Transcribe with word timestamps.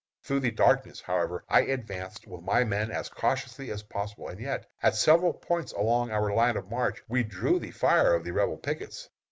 Through 0.23 0.39
the 0.39 0.49
darkness, 0.49 0.99
however, 0.99 1.43
I 1.47 1.61
advanced 1.61 2.25
with 2.25 2.41
my 2.41 2.63
men 2.63 2.89
as 2.89 3.07
cautiously 3.07 3.69
as 3.69 3.83
possible, 3.83 4.29
and 4.29 4.39
yet 4.39 4.65
at 4.81 4.95
several 4.95 5.31
points 5.31 5.73
along 5.73 6.09
our 6.09 6.33
line 6.33 6.57
of 6.57 6.71
march 6.71 7.03
we 7.07 7.21
drew 7.21 7.59
the 7.59 7.69
fire 7.69 8.15
of 8.15 8.23
the 8.23 8.31
Rebel 8.33 8.57
pickets. 8.57 9.09